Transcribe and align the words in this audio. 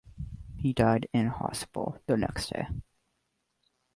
He 0.55 0.73
died 0.73 1.07
in 1.13 1.27
hospital 1.27 2.01
the 2.07 2.17
next 2.17 2.49
day. 2.51 2.65